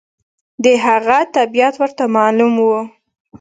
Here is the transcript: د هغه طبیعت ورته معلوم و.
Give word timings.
د 0.63 0.65
هغه 0.85 1.19
طبیعت 1.35 1.75
ورته 1.81 2.03
معلوم 2.15 2.53
و. 2.59 2.67